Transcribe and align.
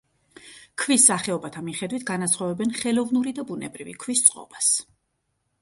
ქვის 0.83 1.05
სახეობათა 1.09 1.63
მიხედვით 1.67 2.07
განასხვავებენ 2.09 2.73
ხელოვნური 2.79 3.37
და 3.41 3.47
ბუნებრივი 3.53 3.97
ქვის 4.05 4.25
წყობას. 4.31 4.73